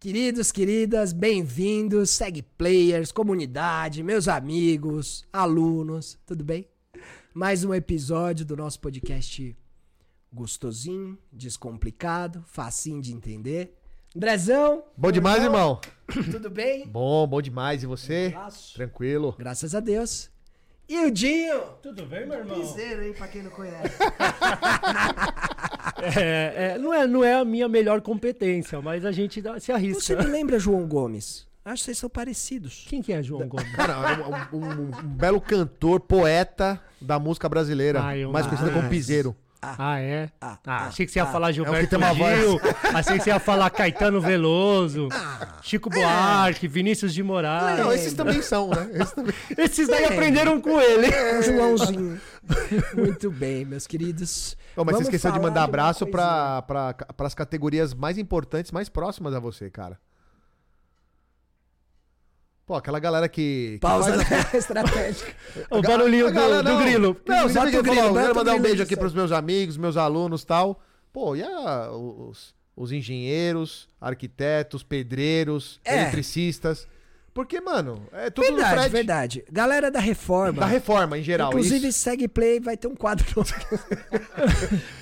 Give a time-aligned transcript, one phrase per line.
[0.00, 6.66] Queridos, queridas, bem-vindos, segue players, comunidade, meus amigos, alunos, tudo bem?
[7.34, 9.54] Mais um episódio do nosso podcast
[10.32, 13.76] gostosinho, descomplicado, facinho de entender.
[14.16, 15.78] Andrezão, Bom demais, irmão.
[16.32, 16.88] tudo bem?
[16.88, 17.82] Bom, bom demais.
[17.82, 18.32] E você?
[18.34, 18.72] Abraço.
[18.72, 19.36] Tranquilo.
[19.38, 20.30] Graças a Deus.
[20.88, 21.60] E o Dinho?
[21.82, 22.58] Tudo bem, meu irmão?
[22.58, 23.98] Piseiro, hein, pra quem não conhece.
[26.02, 29.66] É, é, não, é, não é a minha melhor competência, mas a gente dá- se
[29.66, 30.16] Você arrisca.
[30.16, 31.46] me lembra João Gomes?
[31.64, 32.86] Acho que vocês são parecidos.
[32.88, 33.70] Quem que é João Gomes?
[33.76, 33.98] Cara,
[34.52, 38.16] um, um- um belo cantor, poeta da música brasileira.
[38.16, 39.36] Eu- mais conhecido como Piseiro.
[39.62, 40.30] Ah, é?
[40.40, 41.26] Ah, Ah, ah, achei que você ia ah.
[41.26, 42.38] falar Gilberto tem uma voz.
[42.40, 42.60] Gil,
[42.94, 45.58] achei que você ia falar Caetano Veloso, Ah.
[45.62, 47.78] Chico Buarque, Vinícius de Moraes.
[47.78, 48.88] Não, esses também são, né?
[48.94, 49.34] Esses também.
[49.58, 50.06] Esses daí É.
[50.12, 51.08] aprenderam com ele.
[51.38, 52.20] O Joãozinho.
[52.96, 54.56] Muito bem, meus queridos.
[54.76, 56.12] Ô, mas você Vamos esqueceu de mandar abraço coisinha.
[56.12, 59.98] pra, pra, pras categorias mais importantes, mais próximas a você, cara.
[62.70, 63.72] Pô, aquela galera que.
[63.72, 64.50] que Pausa faz né?
[64.56, 65.34] estratégica.
[65.72, 67.16] O barulhinho A galera, do, do grilo.
[67.26, 69.96] Não, você o grilo, bota quero mandar um beijo aí, aqui pros meus amigos, meus
[69.96, 70.80] alunos e tal.
[71.12, 76.02] Pô, e a, os, os engenheiros, arquitetos, pedreiros, É.
[76.02, 76.86] eletricistas.
[77.34, 79.44] Porque, mano, é tudo no Verdade, frete verdade.
[79.50, 80.60] Galera da reforma.
[80.60, 81.48] da reforma em geral.
[81.48, 81.98] Inclusive, isso.
[81.98, 83.52] segue play, vai ter um quadro novo.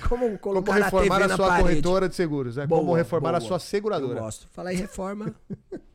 [0.09, 1.63] Como Como colocar na reformar TV a na sua parede.
[1.69, 2.65] corretora de seguros, né?
[2.67, 3.47] Como Boa, reformar a boa.
[3.47, 4.19] sua Eu seguradora.
[4.21, 4.47] gosto.
[4.51, 5.35] Falar em reforma.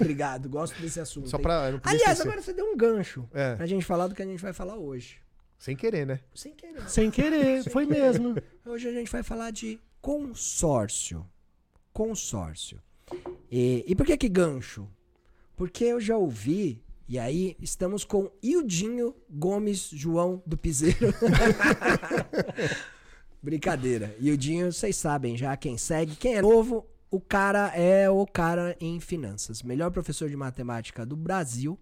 [0.00, 0.48] Obrigado.
[0.48, 1.28] Gosto desse assunto.
[1.28, 1.66] Só pra.
[1.66, 2.22] Aliás, esquecer.
[2.22, 3.54] agora você deu um gancho É.
[3.56, 5.16] pra gente falar do que a gente vai falar hoje.
[5.58, 6.20] Sem querer, né?
[6.34, 6.88] Sem querer.
[6.88, 8.34] Sem querer, foi mesmo.
[8.66, 11.24] Hoje a gente vai falar de consórcio.
[11.92, 12.80] Consórcio.
[13.50, 14.88] E, e por que que gancho?
[15.56, 20.98] Porque eu já ouvi, e aí estamos com Ildinho Gomes João do Piseiro.
[23.42, 24.14] Brincadeira.
[24.20, 26.14] Ildinho, vocês sabem já quem segue.
[26.16, 29.62] Quem é novo, o cara é o cara em finanças.
[29.62, 31.78] Melhor professor de matemática do Brasil.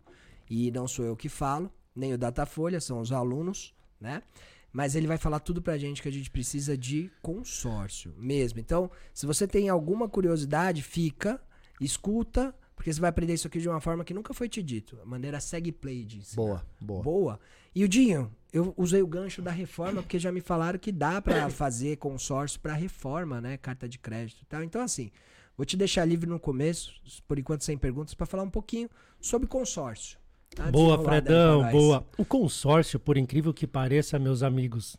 [0.51, 4.25] E não sou eu que falo, nem o Datafolha, são os alunos, né?
[4.73, 8.59] Mas ele vai falar tudo pra gente que a gente precisa de consórcio mesmo.
[8.59, 11.41] Então, se você tem alguma curiosidade, fica,
[11.81, 14.99] escuta, porque você vai aprender isso aqui de uma forma que nunca foi te dito.
[15.01, 16.43] A maneira segue play de ensinar.
[16.43, 17.03] Boa, boa.
[17.05, 17.41] Boa.
[17.73, 21.21] E o Dinho, eu usei o gancho da reforma porque já me falaram que dá
[21.23, 23.57] pra fazer consórcio pra reforma, né?
[23.57, 24.63] Carta de crédito e tal.
[24.63, 25.11] Então, assim,
[25.57, 26.93] vou te deixar livre no começo,
[27.27, 28.89] por enquanto sem perguntas, pra falar um pouquinho
[29.21, 30.19] sobre consórcio.
[30.55, 30.71] Tá?
[30.71, 32.07] Boa, Fredão, boa.
[32.19, 34.97] O consórcio, por incrível que pareça, meus amigos,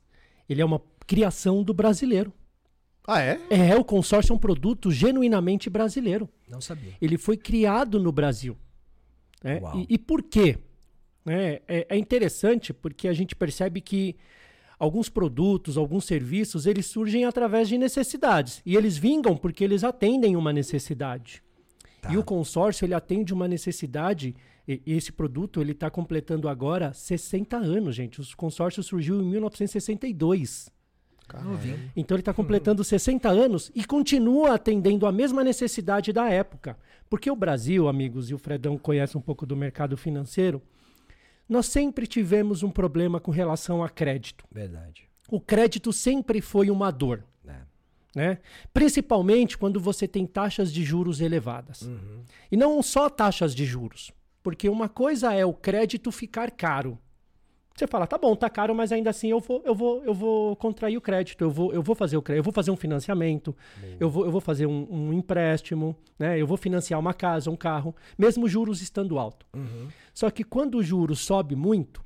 [0.47, 2.31] ele é uma criação do brasileiro.
[3.05, 3.39] Ah, é?
[3.49, 6.29] É, o consórcio é um produto genuinamente brasileiro.
[6.47, 6.93] Não sabia.
[7.01, 8.55] Ele foi criado no Brasil.
[9.43, 9.59] né?
[9.59, 9.79] Uau.
[9.79, 10.57] E, e por quê?
[11.25, 14.15] É, é- é interessante porque a gente percebe que
[14.79, 18.61] alguns produtos, alguns serviços, eles surgem através de necessidades.
[18.65, 21.43] E eles vingam porque eles atendem uma necessidade.
[22.01, 22.11] Tá.
[22.11, 24.35] E o consórcio, ele atende uma necessidade.
[24.67, 28.21] E e esse produto, ele está completando agora 60 anos, gente.
[28.21, 30.71] O consórcio surgiu em 1962.
[31.43, 31.79] Novinho.
[31.95, 36.77] Então ele está completando 60 anos e continua atendendo a mesma necessidade da época.
[37.09, 40.61] Porque o Brasil, amigos, e o Fredão conhece um pouco do mercado financeiro,
[41.51, 44.45] nós sempre tivemos um problema com relação a crédito.
[44.49, 45.03] Verdade.
[45.29, 47.57] O crédito sempre foi uma dor, É.
[48.15, 48.37] né?
[48.73, 51.81] Principalmente quando você tem taxas de juros elevadas.
[51.81, 52.23] Uhum.
[52.49, 56.97] E não só taxas de juros, porque uma coisa é o crédito ficar caro.
[57.81, 60.55] Você fala, tá bom, tá caro, mas ainda assim eu vou, eu vou, eu vou
[60.55, 63.55] contrair o crédito, eu vou, eu vou fazer o crédito, eu vou fazer um financiamento,
[63.99, 66.39] eu vou, eu vou fazer um, um empréstimo, né?
[66.39, 69.47] Eu vou financiar uma casa, um carro, mesmo juros estando alto.
[69.55, 69.87] Uhum.
[70.13, 72.03] Só que quando o juro sobe muito,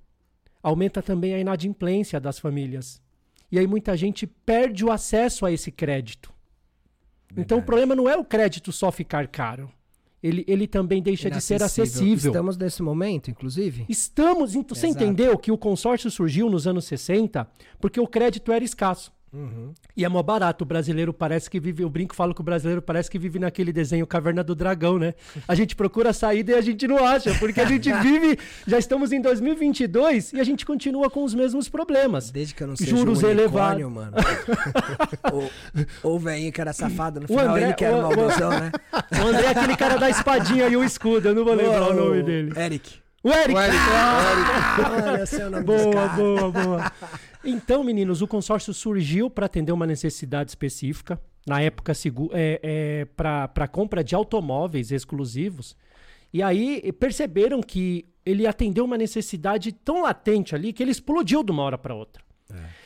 [0.63, 3.01] aumenta também a inadimplência das famílias.
[3.51, 6.33] E aí muita gente perde o acesso a esse crédito.
[7.31, 7.65] Então o Verdade.
[7.65, 9.69] problema não é o crédito só ficar caro.
[10.25, 12.31] Ele, ele também deixa de ser acessível.
[12.31, 13.85] Estamos nesse momento, inclusive?
[13.87, 14.55] Estamos.
[14.55, 17.47] Então, você entendeu que o consórcio surgiu nos anos 60
[17.79, 19.13] porque o crédito era escasso.
[19.35, 19.73] Uhum.
[19.97, 20.63] E é mó barato.
[20.63, 21.83] O brasileiro parece que vive.
[21.83, 25.13] Eu brinco falo que o brasileiro parece que vive naquele desenho Caverna do Dragão, né?
[25.47, 28.39] A gente procura a saída e a gente não acha, porque a gente vive.
[28.65, 32.31] Já estamos em 2022 e a gente continua com os mesmos problemas.
[32.31, 33.91] Desde que eu não seja Juros um elevados.
[33.91, 34.13] mano.
[35.33, 35.51] ou,
[36.03, 38.49] ou velhinho que era safado, no O final André- ele que era o- o maldoção,
[38.51, 38.71] né?
[39.23, 41.27] O André é aquele cara da espadinha e o escudo.
[41.29, 42.53] Eu não vou lembrar o nome dele.
[42.57, 42.99] Eric.
[43.23, 43.53] O Eric!
[43.53, 46.15] O Eric, sei o nome dos Boa, caras.
[46.15, 46.91] boa, boa.
[47.45, 51.19] Então, meninos, o consórcio surgiu para atender uma necessidade específica.
[51.47, 51.93] Na época,
[52.31, 55.75] é, é, para compra de automóveis exclusivos.
[56.33, 61.51] E aí perceberam que ele atendeu uma necessidade tão latente ali que ele explodiu de
[61.51, 62.25] uma hora para outra.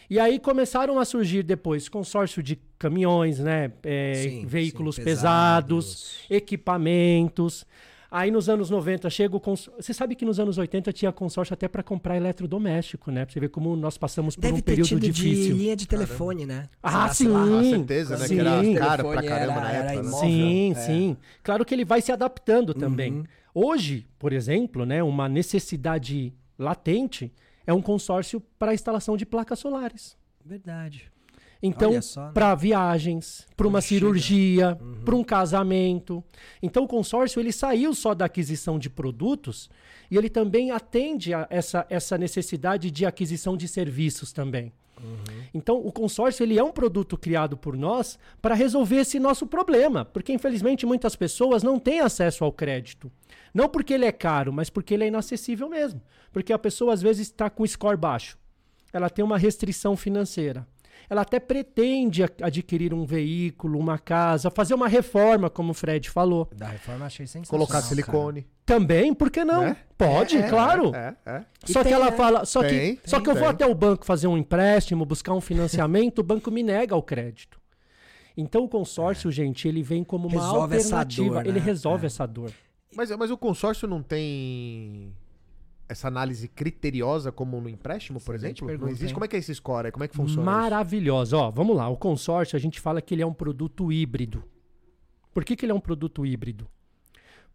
[0.09, 3.71] E aí começaram a surgir depois consórcio de caminhões, né?
[3.83, 7.65] É, Sim, veículos sim, pesados, equipamentos.
[8.11, 9.81] Aí nos anos 90 chega o consórcio.
[9.81, 13.23] Você sabe que nos anos 80 tinha consórcio até para comprar eletrodoméstico, né?
[13.23, 15.53] Pra você ver como nós passamos por Deve um ter período tido difícil.
[15.56, 16.67] de linha de telefone, né?
[16.81, 17.29] Ah, sim.
[17.29, 18.27] Com certeza, né?
[18.27, 18.35] Sim.
[18.35, 19.94] Que era caro pra caramba era- na época.
[20.01, 20.07] né?
[20.07, 20.19] imóvel.
[20.29, 20.75] Sim, é.
[20.75, 21.17] sim.
[21.44, 23.13] Claro que ele vai se adaptando também.
[23.13, 23.23] Uhum.
[23.53, 27.31] Hoje, por exemplo, né, uma necessidade latente
[27.67, 30.17] é um consórcio para instalação de placas solares.
[30.44, 31.11] Verdade.
[31.61, 32.00] Então, né?
[32.33, 34.06] para viagens, para uma chega.
[34.06, 34.13] Uhum.
[34.13, 36.23] cirurgia, para um casamento.
[36.61, 39.69] Então, o consórcio ele saiu só da aquisição de produtos
[40.09, 44.71] e ele também atende a essa, essa necessidade de aquisição de serviços também.
[45.03, 45.44] Uhum.
[45.53, 50.06] Então, o consórcio ele é um produto criado por nós para resolver esse nosso problema,
[50.06, 53.11] porque infelizmente muitas pessoas não têm acesso ao crédito.
[53.53, 56.01] Não porque ele é caro, mas porque ele é inacessível mesmo.
[56.31, 58.38] Porque a pessoa às vezes está com score baixo.
[58.91, 60.67] Ela tem uma restrição financeira.
[61.09, 66.49] Ela até pretende adquirir um veículo, uma casa, fazer uma reforma, como o Fred falou.
[66.55, 67.49] Da reforma achei sensacional.
[67.67, 67.85] Colocar cara.
[67.85, 68.47] silicone.
[68.65, 69.61] Também, por que não?
[69.61, 69.77] Né?
[69.97, 70.93] Pode, É, claro.
[70.95, 71.41] É, é.
[71.67, 72.17] E Só que tem, ela né?
[72.17, 75.05] fala, só Tem, que, só tem, que eu vou até o banco fazer um empréstimo,
[75.05, 77.59] buscar um financiamento, o banco me nega o crédito.
[78.37, 81.49] Então o consórcio, gente, ele vem como uma Resolve alternativa, dor, né?
[81.49, 82.07] ele resolve É.
[82.07, 82.51] essa dor.
[82.95, 85.11] Mas, mas o consórcio não tem
[85.89, 88.68] essa análise criteriosa como no empréstimo, por exemplo?
[88.68, 89.07] pergunta, não existe?
[89.07, 89.13] hein?
[89.13, 89.91] Como é que é esse score?
[89.91, 90.44] Como é que funciona?
[90.50, 91.36] Maravilhosa.
[91.36, 94.44] Ó, vamos lá, o consórcio, a gente fala que ele é um produto híbrido.
[95.33, 96.68] Por que, que ele é um produto híbrido?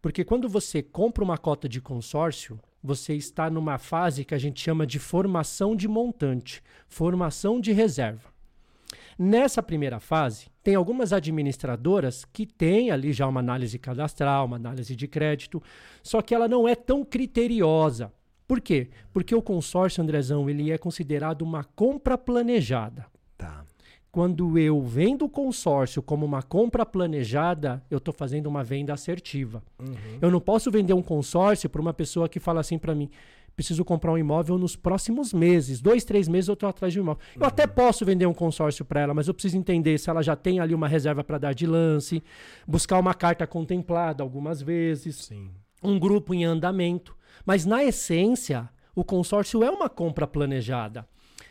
[0.01, 4.61] Porque quando você compra uma cota de consórcio, você está numa fase que a gente
[4.61, 8.35] chama de formação de montante, formação de reserva.
[9.17, 14.95] Nessa primeira fase, tem algumas administradoras que têm ali já uma análise cadastral, uma análise
[14.95, 15.63] de crédito,
[16.03, 18.11] só que ela não é tão criteriosa.
[18.47, 18.89] Por quê?
[19.11, 23.05] Porque o consórcio, Andrezão, ele é considerado uma compra planejada.
[23.37, 23.65] Tá.
[24.11, 29.61] Quando eu vendo o consórcio como uma compra planejada, eu estou fazendo uma venda assertiva.
[30.21, 33.09] Eu não posso vender um consórcio para uma pessoa que fala assim para mim:
[33.55, 37.03] preciso comprar um imóvel nos próximos meses, dois, três meses eu estou atrás de um
[37.03, 37.21] imóvel.
[37.35, 40.35] Eu até posso vender um consórcio para ela, mas eu preciso entender se ela já
[40.35, 42.23] tem ali uma reserva para dar de lance,
[42.67, 45.49] buscar uma carta contemplada algumas vezes Sim.
[45.85, 47.15] Um grupo em andamento.
[47.45, 51.07] Mas na essência, o consórcio é uma compra planejada.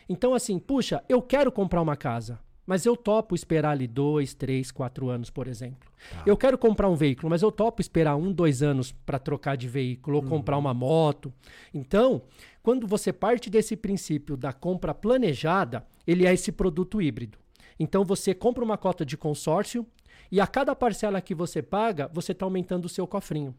[0.09, 4.71] Então, assim, puxa, eu quero comprar uma casa, mas eu topo esperar ali dois, três,
[4.71, 5.89] quatro anos, por exemplo.
[6.27, 9.69] Eu quero comprar um veículo, mas eu topo esperar um, dois anos para trocar de
[9.69, 11.33] veículo ou comprar uma moto.
[11.73, 12.23] Então,
[12.63, 17.39] quando você parte desse princípio da compra planejada, ele é esse produto híbrido.
[17.79, 19.87] Então, você compra uma cota de consórcio
[20.31, 23.55] e a cada parcela que você paga, você está aumentando o seu cofrinho.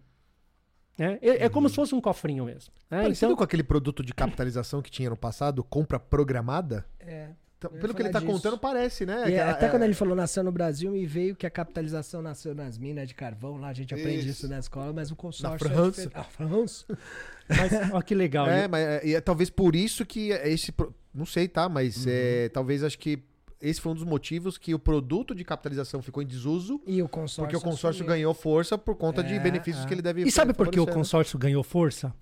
[0.97, 2.71] É, é, é como se fosse um cofrinho mesmo.
[2.89, 3.01] né?
[3.03, 6.85] Parecido Então, com aquele produto de capitalização que tinha no passado, compra programada?
[6.99, 7.29] É.
[7.57, 8.31] Então, pelo que ele tá disso.
[8.31, 9.23] contando, parece, né?
[9.27, 12.21] E Que até é- quando ele falou nasceu no Brasil, me veio que a capitalização
[12.21, 13.57] nasceu nas minas de carvão.
[13.57, 14.47] Lá a gente aprende isso, Isso.
[14.49, 15.67] na escola, mas o consórcio.
[15.67, 16.11] França.
[16.13, 16.85] É França.
[17.49, 18.47] mas, ó, que legal.
[18.49, 20.73] É, E- mas é, e é talvez por isso que é esse.
[21.13, 21.67] Não sei, tá?
[21.69, 22.11] Mas Uhum.
[22.13, 23.19] é, talvez acho que
[23.61, 27.07] esse foi um dos motivos que o produto de capitalização ficou em desuso, E o
[27.07, 27.43] consórcio.
[27.43, 28.09] porque o consórcio assumiu.
[28.15, 29.87] ganhou força por conta de É, benefícios é.
[29.87, 30.91] que ele deve E sabe por que o né?
[30.91, 32.13] consórcio ganhou força?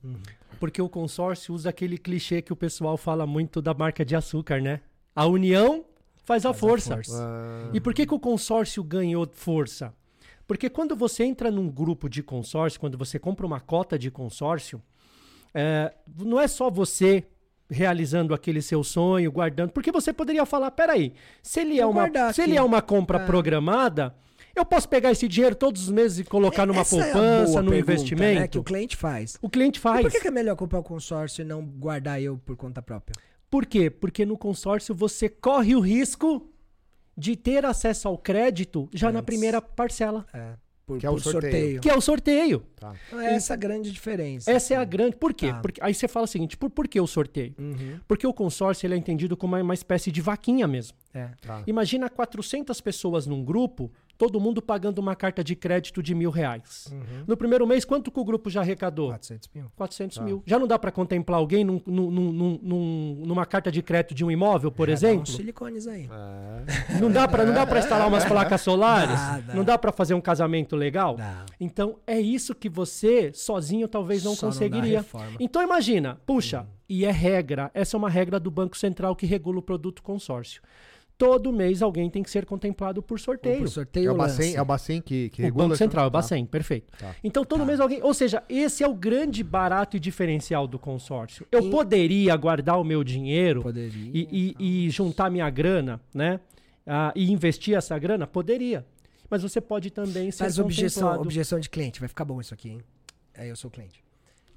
[0.60, 4.62] Porque o consórcio usa aquele clichê que o pessoal fala muito da marca de açúcar,
[4.62, 4.80] né?
[5.16, 5.84] A união
[6.24, 6.94] faz a Faz a força.
[6.96, 7.24] força.
[7.24, 9.94] Ah, E por que, que o consórcio ganhou força?
[10.48, 14.82] Porque quando você entra num grupo de consórcio, quando você compra uma cota de consórcio,
[15.54, 17.24] é, não é só você
[17.70, 19.72] realizando aquele seu sonho, guardando.
[19.72, 23.26] Porque você poderia falar, peraí, se ele é uma, se ele é uma compra É.
[23.26, 24.14] programada,
[24.56, 27.62] eu posso pegar esse dinheiro todos os meses e colocar numa Essa é poupança, boa
[27.64, 28.40] num pergunta, investimento.
[28.42, 29.38] Né, que o cliente faz.
[29.42, 30.02] O cliente E faz.
[30.02, 33.16] por que, é melhor comprar o consórcio e não guardar eu por conta própria?
[33.50, 33.90] Por quê?
[33.90, 36.50] Porque no consórcio você corre o risco
[37.18, 39.26] de ter acesso ao crédito já na Antes.
[39.28, 40.54] primeira parcela, É.
[40.86, 41.80] Por, Que é o por sorteio.
[41.82, 42.60] que é o sorteio.
[42.76, 42.94] tá.
[43.08, 44.52] Então, é essa a grande diferença.
[44.52, 45.16] Essa é a grande.
[45.16, 45.52] Por quê?
[45.52, 45.60] Tá.
[45.60, 47.56] Porque, aí você fala o seguinte: por, por que o sorteio?
[47.58, 48.00] Uhum.
[48.08, 50.98] Porque o consórcio ele é entendido como uma, uma espécie de vaquinha mesmo.
[51.14, 51.30] É.
[51.42, 51.64] Tá.
[51.66, 53.90] Imagina 400 pessoas num grupo,
[54.28, 56.88] todo mundo pagando uma carta de crédito de mil reais.
[56.92, 57.24] Uhum.
[57.28, 59.10] No primeiro mês, quanto que o grupo já arrecadou?
[59.10, 59.72] 400 mil.
[59.76, 60.24] 400 Tá.
[60.24, 60.42] mil.
[60.46, 64.14] Já não dá para contemplar alguém num- num- num- num- num- numa carta de crédito
[64.16, 65.22] de um imóvel, por Já dá exemplo?
[65.24, 66.10] uns silicones aí.
[66.10, 67.00] É.
[67.00, 68.24] Não dá para não dá para instalar umas
[68.56, 69.16] placas solares?
[69.20, 69.54] Dá, dá.
[69.54, 71.16] Não dá para fazer um casamento legal?
[71.18, 71.46] Dá.
[71.60, 74.98] Então é isso que você sozinho talvez não Só não dá conseguiria.
[75.00, 75.38] reforma.
[75.40, 79.60] então imagina, puxa, e é regra, essa é uma regra do Banco Central que regula
[79.60, 80.62] o produto consórcio.
[81.26, 83.60] Todo mês alguém tem que ser contemplado por sorteio.
[83.60, 84.16] por sorteio É o.
[84.16, 85.84] Bacen, é o Bacen que, que O regula Banco isso?
[85.84, 86.18] Central, é o Tá.
[86.18, 86.92] Bacen, perfeito.
[86.98, 87.16] Tá.
[87.24, 88.02] Então todo mês alguém.
[88.04, 91.46] Ou seja, esse é o grande barato e diferencial do consórcio.
[91.52, 94.12] Eu E- poderia guardar o meu dinheiro Poderia.
[94.14, 96.40] e, e- e juntar minha grana, né?
[96.86, 98.28] Ah, e investir essa grana?
[98.28, 98.86] Poderia.
[99.30, 102.70] Mas você pode também ser Mas objeção, objeção de cliente, vai ficar bom isso aqui,
[102.70, 102.82] hein?
[103.34, 104.04] É, eu sou cliente.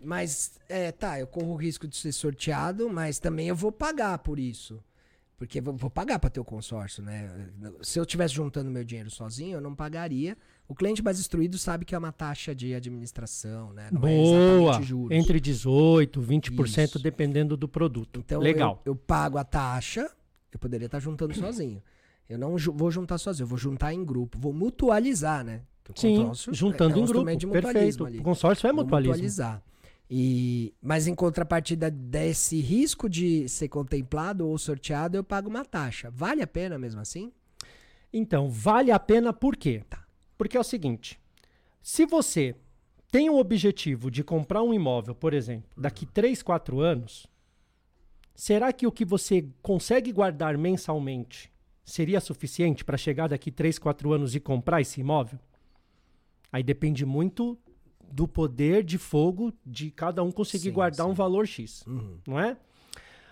[0.03, 4.19] Mas, é, tá, eu corro o risco de ser sorteado, mas também eu vou pagar
[4.19, 4.79] por isso.
[5.39, 7.31] Porque eu vou- vou pagar para ter o consórcio, né?
[7.83, 10.35] Se eu estivesse juntando meu dinheiro sozinho, eu não pagaria.
[10.67, 13.89] O cliente mais instruído sabe que é uma taxa de administração, né?
[13.93, 14.37] Não é Boa!
[14.63, 15.11] exatamente juros.
[15.17, 16.99] Entre 18% 20%, Isso.
[16.99, 18.21] dependendo do produto.
[18.25, 18.81] Então, Legal.
[18.87, 20.11] Eu, eu pago a taxa,
[20.51, 21.83] eu poderia estar juntando sozinho.
[22.29, 25.61] Eu não ju- vou juntar sozinho, eu vou juntar em grupo, vou mutualizar, né?
[25.95, 27.53] Sim, juntando é um em grupo.
[27.53, 28.05] Perfeito.
[28.07, 28.19] ali.
[28.19, 29.13] O consórcio é Vou mutualismo.
[29.13, 29.63] mutualizar.
[30.09, 36.11] E, mas em contrapartida desse risco de ser contemplado ou sorteado, eu pago uma taxa.
[36.11, 37.33] Vale a pena mesmo assim?
[38.13, 39.83] Então, vale a pena por quê?
[39.89, 40.05] Tá.
[40.39, 41.19] Porque é o seguinte:
[41.83, 42.55] se você
[43.11, 47.27] tem o objetivo de comprar um imóvel, por exemplo, daqui 3, 4 anos,
[48.35, 51.53] será que o que você consegue guardar mensalmente
[51.85, 55.39] seria suficiente para chegar daqui 3, 4 anos e comprar esse imóvel?
[56.53, 57.59] Aí depende muito
[58.11, 61.13] do poder de fogo de cada um conseguir Sim, guardar sim.
[61.13, 62.19] um valor X Uhum.
[62.27, 62.57] não é?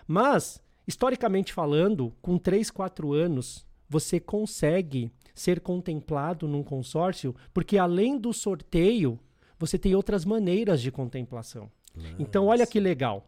[0.07, 8.17] Mas, historicamente falando, com 3, 4 anos, você consegue ser contemplado num consórcio, porque além
[8.17, 9.19] do sorteio,
[9.57, 11.71] você tem outras maneiras de contemplação.
[12.19, 13.25] Então, olha que legal.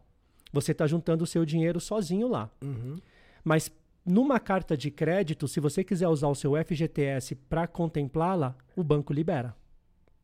[0.51, 2.49] Você está juntando o seu dinheiro sozinho lá.
[2.61, 2.97] Uhum.
[3.43, 3.71] Mas
[4.05, 9.13] numa carta de crédito, se você quiser usar o seu FGTS para contemplá-la, o banco
[9.13, 9.55] libera.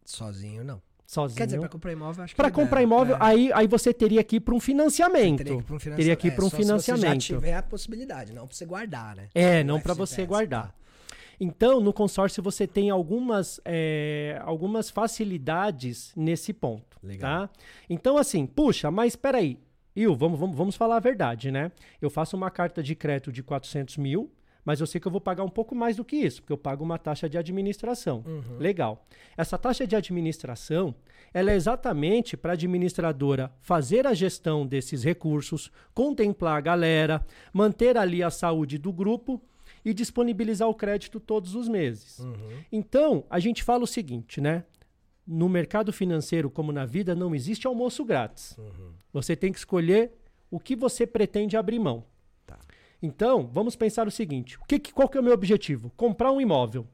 [0.05, 0.81] Sozinho não.
[1.13, 1.37] Sozinho.
[1.37, 3.19] Quer dizer, para comprar imóvel, acho que Para comprar imóvel, É.
[3.21, 5.37] aí, aí você teria que ir para um financiamento.
[5.37, 5.97] Teria que ir para um financiamento.
[5.97, 7.21] Teria que ir pra um só Se você já financiamento.
[7.21, 9.27] tiver a possibilidade, não para você guardar, né?
[9.35, 10.67] É, No não para FGTS, você guardar.
[10.67, 10.73] tá.
[11.39, 16.97] Então, no consórcio você tem algumas, é, algumas facilidades nesse ponto.
[17.03, 17.47] Legal.
[17.47, 17.53] Tá?
[17.89, 19.57] Então, assim, puxa, mas espera aí.
[19.95, 21.71] Il, vamos, vamos, vamos falar a verdade, né?
[22.01, 24.31] Eu faço uma carta de crédito de 400 mil,
[24.65, 26.57] mas eu sei que eu vou pagar um pouco mais do que isso, porque eu
[26.57, 28.23] pago uma taxa de administração.
[28.25, 28.57] Uhum.
[28.57, 29.05] Legal.
[29.35, 30.95] Essa taxa de administração,
[31.33, 37.97] ela é exatamente para a administradora fazer a gestão desses recursos, contemplar a galera, manter
[37.97, 39.41] ali a saúde do grupo
[39.83, 42.19] e disponibilizar o crédito todos os meses.
[42.19, 42.59] Uhum.
[42.71, 44.63] Então, a gente fala o seguinte, né?
[45.25, 48.57] No mercado financeiro, como na vida, não existe almoço grátis.
[48.57, 48.91] Uhum.
[49.11, 50.11] Você tem que escolher
[50.51, 52.05] o que você pretende abrir mão.
[53.03, 55.91] Então, vamos pensar o seguinte: o que, qual que é o meu objetivo?
[55.97, 56.87] Comprar um imóvel.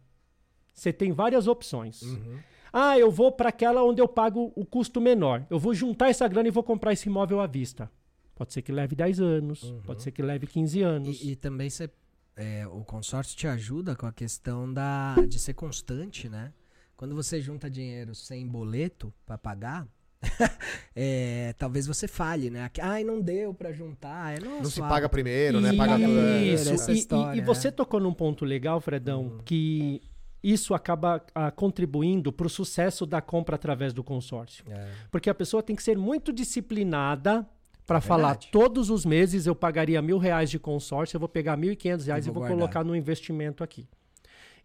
[0.74, 2.02] Você tem várias opções.
[2.02, 2.40] Uhum.
[2.74, 5.46] Ah, eu vou para aquela onde eu pago o custo menor.
[5.50, 7.92] Eu vou juntar essa grana e vou comprar esse imóvel à vista.
[8.34, 11.22] Pode ser que leve 10 anos, pode ser que leve 15 anos.
[11.22, 11.90] E, e também você,
[12.36, 16.54] é, o consórcio te ajuda com a questão da, de ser constante, né?
[16.96, 19.88] Quando você junta dinheiro sem boleto para pagar,
[20.96, 22.70] é, talvez você falhe, né?
[22.82, 24.36] Ai, não deu para juntar.
[24.36, 25.74] É, Não se paga primeiro, né?
[25.74, 26.20] Paga tudo.
[26.20, 26.70] é, Isso.
[26.74, 27.72] essa E- e- história, e, você é.
[27.72, 29.38] tocou num ponto legal, Fredão, Hum.
[29.46, 30.02] que
[30.44, 34.64] isso acaba ah, contribuindo para o sucesso da compra através do consórcio.
[34.70, 34.88] É.
[35.12, 37.46] Porque a pessoa tem que ser muito disciplinada
[37.86, 38.50] para É falar verdade.
[38.52, 42.06] todos os meses eu pagaria mil reais de consórcio, eu vou pegar mil e quinhentos
[42.06, 42.58] reais e vou vou guardar.
[42.58, 43.88] colocar no investimento aqui.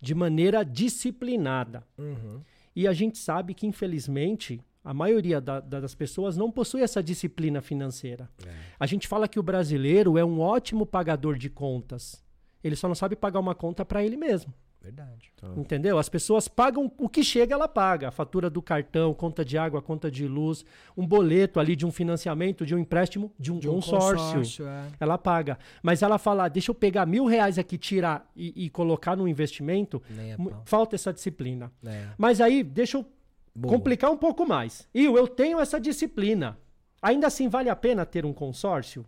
[0.00, 1.82] De maneira disciplinada.
[1.98, 2.40] Uhum.
[2.76, 7.02] E a gente sabe que, infelizmente, a maioria da- da- das pessoas não possui essa
[7.02, 8.28] disciplina financeira.
[8.46, 8.50] É.
[8.78, 12.22] A gente fala que o brasileiro é um ótimo pagador de contas.
[12.62, 14.52] Ele só não sabe pagar uma conta para ele mesmo.
[14.82, 15.32] Verdade.
[15.56, 15.98] Entendeu?
[15.98, 18.08] As pessoas pagam o que chega, ela paga.
[18.08, 20.62] A fatura do cartão, conta de água, conta de luz,
[20.94, 24.66] um boleto ali de um financiamento, de um empréstimo, de um, De um consórcio.
[24.66, 24.88] é.
[25.00, 25.58] Ela paga.
[25.82, 29.26] Mas ela fala, "Ah, deixa eu pegar mil reais aqui, tirar e, e colocar no
[29.26, 30.02] investimento.
[30.10, 30.36] Nem é.
[30.66, 31.72] Falta essa disciplina.
[31.82, 32.08] É.
[32.18, 33.06] Mas aí, deixa eu
[33.54, 33.72] Boa.
[33.72, 34.88] complicar um pouco mais.
[34.92, 36.58] E eu tenho essa disciplina.
[37.00, 39.04] Ainda assim, vale a pena ter um consórcio?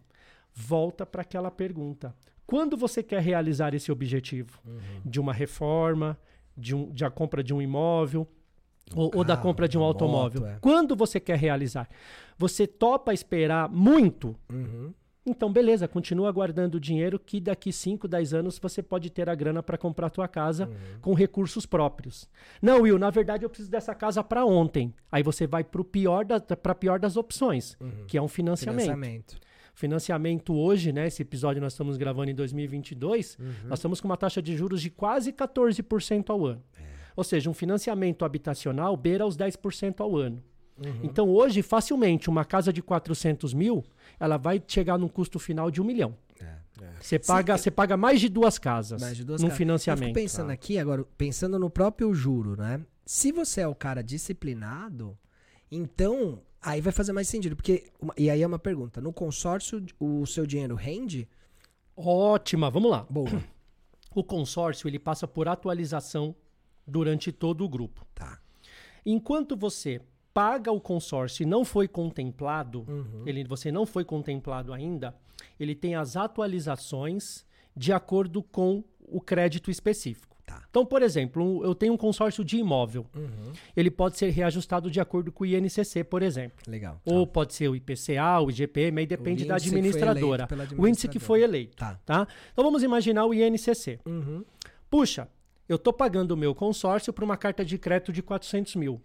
[0.54, 2.14] Volta para aquela pergunta.
[2.46, 4.60] Quando você quer realizar esse objetivo?
[4.64, 5.00] Uhum.
[5.04, 6.16] De uma reforma,
[6.56, 8.26] de, um, de a compra de um imóvel,
[8.94, 10.42] ou, ou da carro, compra de um automóvel?
[10.42, 10.58] moto, é.
[10.60, 11.88] Quando você quer realizar?
[12.38, 14.36] Você topa esperar muito?
[14.52, 14.94] Uhum.
[15.28, 19.34] Então, beleza, continua guardando o dinheiro que daqui 5, 10 anos você pode ter a
[19.34, 21.00] grana para comprar a tua casa Uhum.
[21.00, 22.28] com recursos próprios.
[22.62, 24.94] Não, Will, na verdade eu preciso dessa casa para ontem.
[25.10, 28.84] Aí você vai para pior da, a pior das opções, que é um financiamento.
[28.84, 29.36] Financiamento.
[29.74, 31.06] Financiamento hoje, né?
[31.06, 34.88] Esse episódio nós estamos gravando em 2022, nós estamos com uma taxa de juros de
[34.90, 36.62] quase 14% ao ano.
[37.14, 40.42] Ou seja, um financiamento habitacional beira os 10% ao ano.
[41.02, 43.82] Então, hoje, facilmente, uma casa de 400 mil,
[44.18, 46.16] ela vai chegar num custo final de um milhão.
[46.40, 46.56] É.
[47.00, 49.54] Você paga, você paga mais de duas casas Mais de duas num casas.
[49.54, 50.08] Eu financiamento.
[50.08, 52.84] fico pensando aqui agora, pensando no próprio juro, né?
[53.04, 55.16] Se você é o cara disciplinado,
[55.70, 57.56] então aí vai fazer mais sentido.
[57.56, 57.84] Porque,
[58.16, 61.28] e aí é uma pergunta: no consórcio, o seu dinheiro rende?
[61.96, 63.06] Ótima, vamos lá.
[63.08, 63.30] Boa.
[64.14, 66.34] O consórcio ele passa por atualização
[66.86, 68.06] durante todo o grupo.
[68.14, 68.40] Tá.
[69.04, 70.00] Enquanto você
[70.36, 73.22] paga o consórcio e não foi contemplado, Uhum.
[73.24, 75.14] ele, você não foi contemplado ainda,
[75.58, 80.36] ele tem as atualizações de acordo com o crédito específico.
[80.44, 80.62] Tá.
[80.68, 83.06] Então, por exemplo, eu tenho um consórcio de imóvel.
[83.16, 83.52] Uhum.
[83.74, 86.58] Ele pode ser reajustado de acordo com o INCC, por exemplo.
[86.68, 87.00] Legal.
[87.06, 90.46] Ou pode ser o IPCA, o IGPM, aí depende da administradora.
[90.46, 91.78] pela O índice que foi eleito.
[91.78, 91.98] Tá.
[92.04, 92.28] Tá?
[92.52, 94.00] Então vamos imaginar o INCC.
[94.04, 94.44] Uhum.
[94.90, 95.28] Puxa,
[95.66, 99.00] eu estou pagando o meu consórcio para uma carta de crédito de 400 mil.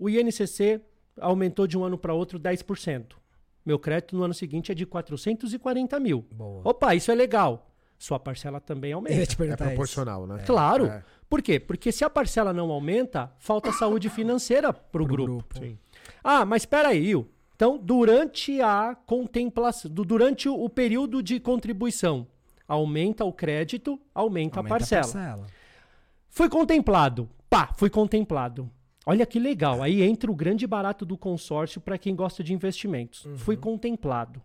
[0.00, 0.80] O INCC
[1.20, 3.12] aumentou de um ano para outro 10%.
[3.64, 6.24] Meu crédito no ano seguinte é de 440 mil.
[6.34, 6.62] Boa.
[6.64, 7.70] Opa, isso é legal.
[7.98, 9.14] Sua parcela também aumenta.
[9.14, 9.74] É perguntar isso.
[9.74, 10.42] proporcional, né?
[10.46, 10.86] Claro.
[10.86, 11.04] É.
[11.28, 11.60] Por quê?
[11.60, 15.32] Porque se a parcela não aumenta, falta saúde financeira para o grupo.
[15.32, 15.58] grupo.
[15.58, 15.78] Sim.
[16.24, 17.28] Ah, mas espera aí, Will.
[17.54, 22.26] Então, durante a contemplação, du- durante o, período de contribuição,
[22.66, 25.02] aumenta o crédito, aumenta, Aumenta a parcela.
[25.02, 25.46] parcela.
[26.30, 27.28] Foi contemplado.
[27.50, 28.70] Pá, foi contemplado.
[29.06, 29.82] Olha que legal.
[29.82, 33.26] Aí entra o grande barato do consórcio para quem gosta de investimentos.
[33.36, 34.42] Foi contemplado.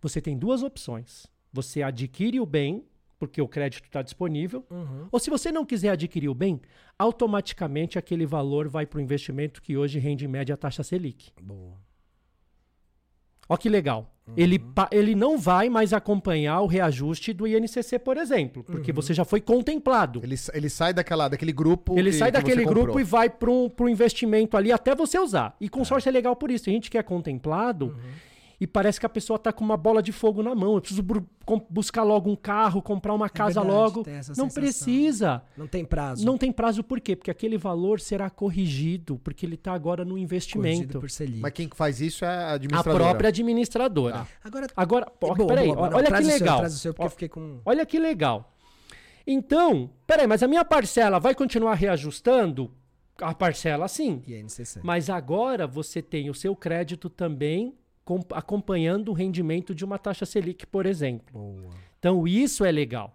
[0.00, 1.26] Você tem duas opções.
[1.52, 2.84] Você adquire o bem,
[3.18, 5.08] porque o crédito está disponível, Uhum.
[5.10, 6.60] ou se você não quiser adquirir o bem,
[6.98, 11.32] automaticamente aquele valor vai para o investimento que hoje rende em média a taxa Selic.
[11.42, 11.76] Boa.
[13.48, 14.14] Ó que legal.
[14.36, 19.12] Ele, pa- ele não vai mais acompanhar o reajuste do INCC, por exemplo, porque você
[19.14, 20.20] já foi contemplado.
[20.22, 21.98] Ele, ele sai daquela, daquele grupo.
[21.98, 23.00] Ele que- sai daquele grupo comprou.
[23.00, 25.56] e vai para um, investimento ali até você usar.
[25.60, 26.64] E consórcio é legal por isso.
[26.66, 27.96] Tem gente que é contemplado
[28.60, 30.74] e parece que a pessoa tá com uma bola de fogo na mão.
[30.74, 31.02] Eu preciso
[31.70, 34.02] buscar logo um carro, comprar uma casa verdade, logo.
[34.02, 34.62] tem essa Não sensação.
[34.62, 35.42] precisa.
[35.56, 36.26] Não tem prazo.
[36.26, 37.14] Não tem prazo por quê?
[37.14, 40.98] Porque aquele valor será corrigido, porque ele está agora no Corrigido investimento.
[41.00, 41.38] por Selic.
[41.40, 43.04] Mas quem faz isso é a A administradora.
[43.04, 44.26] própria administradora.
[44.42, 46.68] Agora, Agora, pô, boa, peraí, boa, não, olha que seu, legal.
[46.70, 47.60] seu, porque Ó, eu fiquei com...
[47.64, 48.52] Olha que legal.
[49.26, 52.70] Então, peraí, mas a minha parcela vai continuar reajustando?
[53.20, 54.22] A parcela sim.
[54.26, 54.80] INCC.
[54.82, 57.74] Mas agora você tem o seu crédito também
[58.32, 61.32] acompanhando o rendimento de uma taxa Selic, por exemplo.
[61.32, 61.74] Boa.
[61.98, 63.14] Então isso é legal.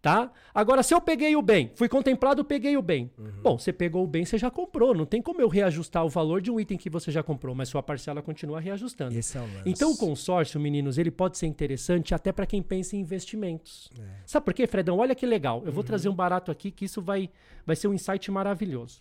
[0.00, 0.30] Tá?
[0.54, 3.10] Agora, se eu peguei o bem, fui contemplado, peguei o bem.
[3.42, 4.94] Bom, você pegou o bem, você já comprou.
[4.94, 7.68] Não tem como eu reajustar o valor de um item que você já comprou, mas
[7.68, 9.12] sua parcela continua reajustando.
[9.12, 9.68] É o.
[9.68, 13.90] Então, o consórcio, meninos, ele pode ser interessante até para quem pensa em investimentos.
[13.98, 14.02] É.
[14.24, 14.98] Sabe por quê, Fredão?
[14.98, 15.58] Olha que legal.
[15.58, 15.66] Uhum.
[15.66, 17.28] Eu vou trazer um barato aqui que isso vai,
[17.66, 19.00] vai ser um insight maravilhoso.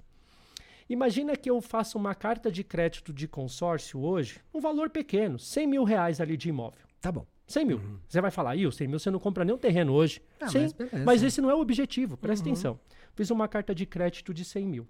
[0.89, 5.67] Imagina que eu faço uma carta de crédito de consórcio hoje, um valor pequeno, 100
[5.67, 6.85] mil reais ali de imóvel.
[7.01, 7.25] Tá bom.
[7.45, 7.81] 100 mil.
[8.07, 10.21] Você vai falar, Ih, 100 mil você não compra nem um terreno hoje.
[10.39, 12.79] Ah, Sim, mas mas esse não é o objetivo, presta atenção.
[13.15, 14.87] Fiz uma carta de crédito de 100 mil.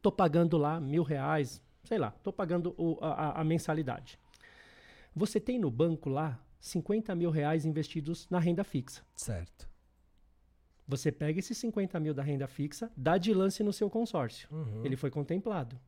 [0.00, 4.18] Tô pagando lá mil reais, sei lá, tô pagando o- a- a mensalidade.
[5.14, 9.02] Você tem no banco lá 50 mil reais investidos na renda fixa.
[9.14, 9.68] Certo.
[10.86, 14.48] Você pega esses 50 mil da renda fixa, dá de lance no seu consórcio.
[14.50, 14.84] Uhum.
[14.84, 15.78] Ele foi contemplado.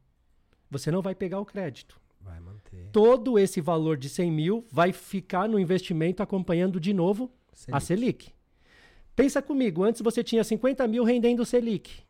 [0.71, 2.01] Você não vai pegar o crédito.
[2.21, 2.89] Vai manter.
[2.91, 7.31] Todo esse valor de 100 mil vai ficar no investimento acompanhando de novo
[7.71, 8.33] a Selic.
[9.15, 12.03] Pensa comigo, antes você tinha 50 mil rendendo Selic.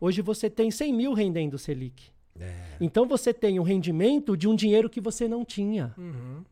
[0.00, 2.10] Hoje você tem 100 mil rendendo Selic.
[2.38, 2.76] É.
[2.80, 5.94] Então você tem um rendimento de um dinheiro que você não tinha.
[5.96, 6.44] Uhum.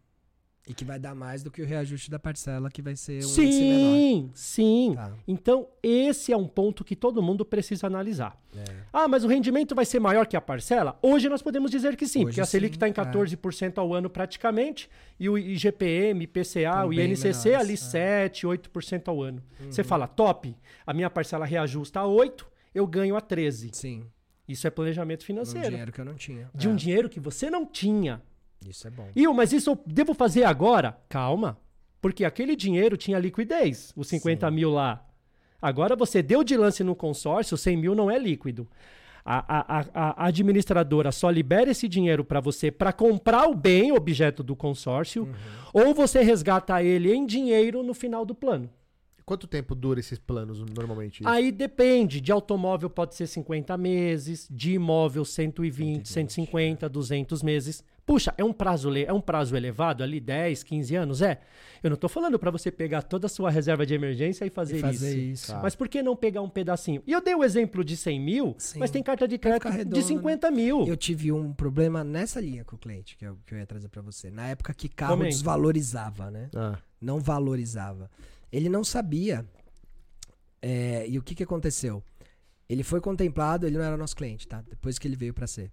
[0.71, 3.29] E que vai dar mais do que o reajuste da parcela, que vai ser um.
[3.29, 4.93] Sim, sim.
[4.95, 5.13] Tá.
[5.27, 8.41] Então esse é um ponto que todo mundo precisa analisar.
[8.57, 8.65] É.
[8.93, 10.97] Ah, mas o rendimento vai ser maior que a parcela?
[11.03, 12.95] Hoje nós podemos dizer que sim, Hoje porque a Selic está em é.
[12.95, 17.77] 14% ao ano praticamente, e o IGPM, IPCA, o INCC menores, ali é.
[17.77, 19.43] 7, 8% ao ano.
[19.69, 20.57] Você fala, top,
[20.87, 23.71] a minha parcela reajusta a 8, eu ganho a 13.
[23.73, 24.05] Sim.
[24.49, 25.69] Isso é planejamento Um financeiro.
[25.71, 26.51] dinheiro que eu não tinha.
[26.55, 26.71] De É.
[26.71, 28.21] um dinheiro que você não tinha.
[28.69, 29.09] Isso é bom.
[29.35, 30.99] Mas isso eu devo fazer agora?
[31.09, 31.59] Calma.
[32.01, 35.07] Porque aquele dinheiro tinha liquidez, os 50 mil lá.
[35.61, 38.67] Agora você deu de lance no consórcio, 100 mil não é líquido.
[39.23, 43.93] A, a- a- a administradora só libera esse dinheiro para você para comprar o bem,
[43.93, 45.29] objeto do consórcio,
[45.75, 48.71] ou você resgata ele em dinheiro no final do plano.
[49.27, 51.23] Quanto tempo dura esses planos normalmente?
[51.27, 57.85] Aí depende, de automóvel pode ser 50 meses, de imóvel 120, 150, 200 meses.
[58.11, 61.41] Puxa, é um prazo é um prazo elevado ali, 10, 15 anos, é?
[61.81, 64.79] Eu não tô falando para você pegar toda a sua reserva de emergência e fazer,
[64.79, 65.45] E fazer isso.
[65.45, 65.53] isso.
[65.53, 65.61] Tá.
[65.63, 67.05] Mas por que não pegar um pedacinho?
[67.07, 68.81] E eu dei o exemplo de 100 mil, Sim.
[68.81, 70.07] mas tem carta de crédito redondo, de né?
[70.09, 70.89] 50 mil.
[70.89, 73.89] Eu tive um problema nessa linha com o cliente, que eu, que eu ia trazer
[73.89, 74.29] pra você.
[74.29, 75.31] Na época que carro Comenta.
[75.31, 76.51] desvalorizava, né?
[76.53, 78.11] Ah, não valorizava.
[78.51, 79.47] Ele não sabia.
[80.61, 82.03] é, e o que, que aconteceu?
[82.69, 84.65] Ele foi contemplado, ele não era nosso cliente, tá?
[84.69, 85.71] Depois que ele veio para ser.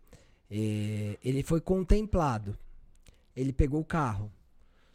[0.50, 2.58] É, ele foi contemplado.
[3.36, 4.32] Ele pegou o carro.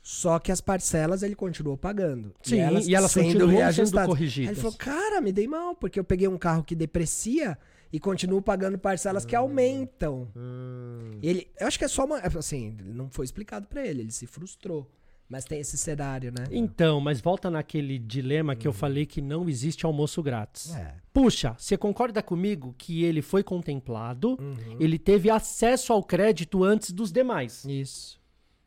[0.03, 2.35] Só que as parcelas ele continuou pagando.
[2.43, 4.09] Sim, e elas continuam sendo reajustadas.
[4.09, 4.49] corrigidas.
[4.49, 7.57] Aí ele falou, cara, me dei mal, porque eu peguei um carro que deprecia
[7.93, 10.29] e continuo pagando parcelas que aumentam.
[10.35, 11.19] Hum.
[11.23, 12.19] Ele, eu acho que é só uma.
[12.19, 14.91] Assim, não foi explicado pra ele, ele se frustrou.
[15.33, 16.45] Mas tem esse cenário, né?
[16.51, 20.75] Então, mas volta naquele dilema que eu falei que não existe almoço grátis.
[20.77, 20.95] É.
[21.11, 24.77] Puxa, você concorda comigo que ele foi contemplado, Uhum.
[24.79, 27.65] ele teve acesso ao crédito antes dos demais.
[27.65, 28.21] Isso.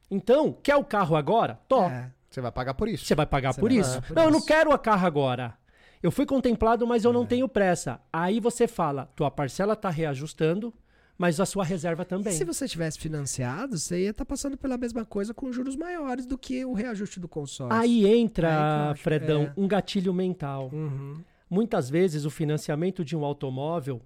[0.09, 1.59] Então, quer o carro agora?
[1.67, 1.83] Tó.
[1.87, 2.11] É.
[2.31, 3.05] Você vai pagar por isso.
[3.05, 3.89] Você vai pagar Você por vai isso?
[3.93, 4.47] pagar por não, eu não isso.
[4.47, 5.53] quero a carro agora.
[6.01, 7.13] Eu fui contemplado, mas eu É.
[7.13, 7.99] não tenho pressa.
[8.11, 10.73] Aí você fala, tua parcela tá reajustando,
[11.17, 12.33] mas a sua reserva também.
[12.33, 16.37] Se você tivesse financiado, você ia estar passando pela mesma coisa com juros maiores do
[16.37, 17.77] que o reajuste do consórcio.
[17.77, 19.53] Aí entra, acho, Fredão, é.
[19.55, 20.69] um gatilho mental.
[20.73, 21.21] Uhum.
[21.49, 24.01] Muitas vezes o financiamento de um automóvel,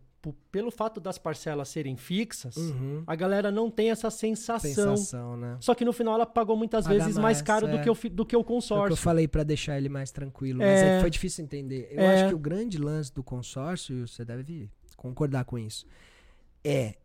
[0.52, 3.04] pelo fato das parcelas serem fixas, Uhum.
[3.08, 4.96] a galera não tem essa sensação.
[4.98, 5.56] Sensação, né?
[5.62, 7.82] Só que no final ela pagou muitas Paga vezes mais, mais, caro do, é.
[7.82, 8.96] que o, do que o Foi o que eu consórcio.
[8.98, 10.98] falei pra deixar ele mais tranquilo, mas É.
[10.98, 11.88] é foi difícil entender.
[11.92, 12.16] Eu É.
[12.16, 15.86] acho que o grande lance do consórcio, e você deve concordar com isso,
[16.64, 16.96] é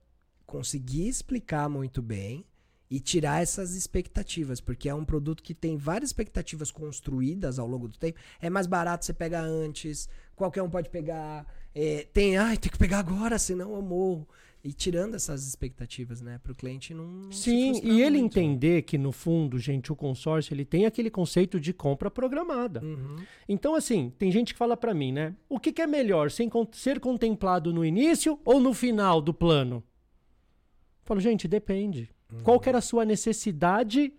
[0.46, 2.44] conseguir explicar muito bem
[2.90, 7.88] e tirar essas expectativas, porque é um produto que tem várias expectativas construídas ao longo
[7.88, 8.18] do tempo.
[8.40, 11.46] É mais barato você pegar antes, qualquer um pode pegar.
[11.74, 14.28] é, tem, ai, tem que pegar agora, senão eu morro.
[14.64, 17.06] E tirando essas expectativas, né, pro cliente não.
[17.06, 18.38] não Sim, e ele muito.
[18.38, 22.82] entender que no fundo, gente, o consórcio ele tem aquele conceito de compra programada.
[22.82, 23.16] Uhum.
[23.46, 25.36] Então, assim, tem gente que fala pra mim, né?
[25.50, 29.76] O que, que é melhor, ser contemplado no início ou no final do plano?
[29.76, 32.08] Eu falo, gente, depende.
[32.42, 34.14] Qual que era a sua necessidade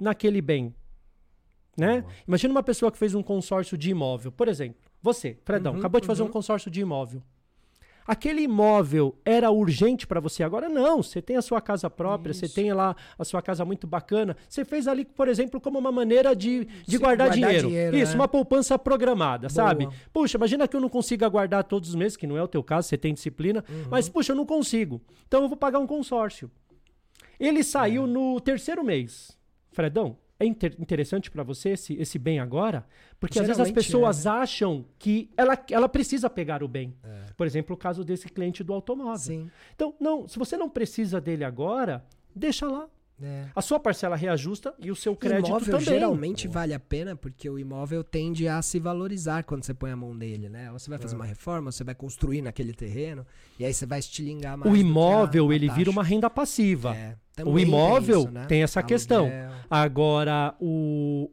[0.00, 0.72] naquele bem?
[1.76, 2.04] Né?
[2.26, 4.30] Imagina uma pessoa que fez um consórcio de imóvel.
[4.30, 6.32] Por exemplo, você, Fredão, Uhum, acabou de fazer um uhum.
[6.32, 7.22] consórcio de imóvel.
[8.08, 10.66] Aquele imóvel era urgente para você agora?
[10.68, 11.02] Não.
[11.02, 12.54] Você tem a sua casa própria, você Isso.
[12.54, 14.34] tem lá a sua casa muito bacana.
[14.48, 17.68] Você fez ali, por exemplo, como uma maneira de, de guardar, guardar dinheiro.
[17.68, 18.14] dinheiro, Isso, é.
[18.14, 19.50] uma poupança programada, Boa.
[19.50, 19.86] sabe?
[20.10, 22.62] Puxa, imagina que eu não consiga guardar todos os meses, que não é o teu
[22.64, 23.62] caso, você tem disciplina.
[23.68, 23.84] Uhum.
[23.90, 25.02] Mas, puxa, eu não consigo.
[25.26, 26.50] Então eu vou pagar um consórcio.
[27.38, 28.06] Ele saiu É.
[28.06, 29.36] no terceiro mês.
[29.70, 32.86] Fredão, é inter- interessante para você esse, esse bem agora?
[33.20, 36.94] Porque às vezes as Geralmente pessoas é, acham que ela, ela precisa pegar o bem.
[37.38, 39.16] Por exemplo, o caso desse cliente do automóvel.
[39.16, 39.50] Sim.
[39.72, 42.88] Então, não, se você não precisa dele agora, deixa lá.
[43.22, 43.44] É.
[43.54, 45.84] A sua parcela reajusta e o seu crédito imóvel também.
[45.86, 49.96] geralmente vale a pena porque o imóvel tende a se valorizar quando você põe a
[49.96, 50.70] mão nele, né?
[50.72, 53.26] Ou você vai fazer uma reforma, ou você vai construir naquele terreno
[53.58, 54.70] e aí você vai estilingar mais.
[54.70, 55.90] O que a- imóvel, a ele vira taxa.
[55.90, 56.94] uma renda passiva.
[56.94, 58.46] É, O imóvel isso, né?
[58.46, 59.24] tem essa questão.
[59.26, 61.30] Aluguel, Agora, o,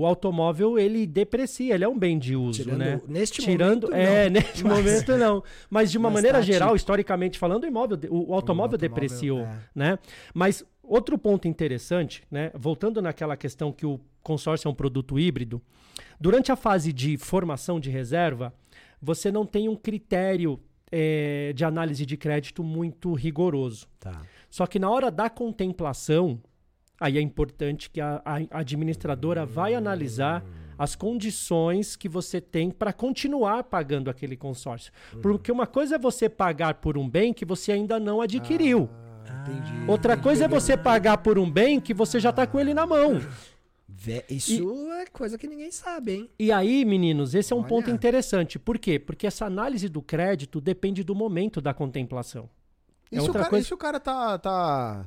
[0.00, 3.00] o automóvel, ele deprecia, ele é um bem de uso, Tirando, né?
[3.08, 4.32] Neste Tirando, momento, é, não.
[4.40, 5.42] nesse Mas- momento não.
[5.70, 9.40] Mas de uma maneira tá geral, tipo- historicamente falando, o imóvel, o, o automóvel depreciou,
[9.40, 9.56] é.
[9.74, 9.98] né?
[10.34, 12.50] Mas outro ponto interessante, né?
[12.54, 15.62] Voltando naquela questão que o consórcio é um produto híbrido,
[16.20, 18.52] durante a fase de formação de reserva,
[19.00, 23.86] você não tem um critério eh, de análise de crédito muito rigoroso.
[24.00, 24.22] Tá.
[24.50, 26.40] Só que na hora da contemplação,
[27.00, 30.44] aí é importante que a, a administradora vai analisar
[30.78, 34.92] as condições que você tem para continuar pagando aquele consórcio.
[35.22, 38.88] Porque uma coisa é você pagar por um bem que você ainda não adquiriu.
[38.92, 39.72] Ah, entendi.
[39.88, 42.86] Outra coisa é você pagar por um bem que você já está com ele na
[42.86, 43.20] mão.
[44.28, 46.30] Isso é coisa que ninguém sabe, hein?
[46.38, 47.68] E aí, meninos, esse é um Olha.
[47.68, 48.58] ponto interessante.
[48.58, 48.98] Por quê?
[48.98, 52.48] Porque essa análise do crédito depende do momento da contemplação.
[53.10, 55.06] E É se, o outra cara, coisa- e se o cara tá, tá,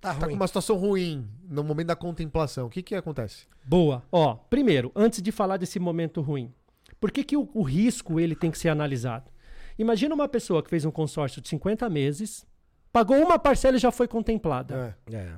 [0.00, 3.46] Tá tá com uma situação ruim no momento da contemplação, o que que acontece?
[3.64, 4.02] Boa.
[4.10, 6.52] Ó, primeiro, antes de falar desse momento ruim,
[6.98, 9.30] por que, que o, o risco ele tem que ser analisado?
[9.78, 12.46] Imagina uma pessoa que fez um consórcio de 50 meses,
[12.92, 14.96] pagou uma parcela e já foi contemplada.
[15.10, 15.14] É.
[15.14, 15.32] É.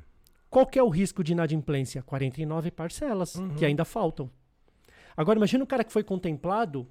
[0.51, 2.03] Qual que é o risco de inadimplência?
[2.03, 4.31] 49 parcelas, que ainda faltam.
[5.17, 6.87] Agora, imagina o cara que foi contemplado